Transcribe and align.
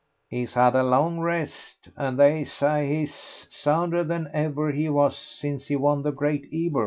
"He's 0.29 0.55
had 0.55 0.75
a 0.75 0.81
long 0.81 1.19
rest, 1.19 1.89
and 1.95 2.17
they 2.19 2.43
say 2.43 2.87
he 2.89 3.03
is 3.03 3.45
sounder 3.51 4.03
than 4.03 4.31
ever 4.33 4.71
he 4.71 4.89
was 4.89 5.15
since 5.15 5.67
he 5.67 5.75
won 5.75 6.01
the 6.01 6.11
Great 6.11 6.47
Ebor. 6.51 6.79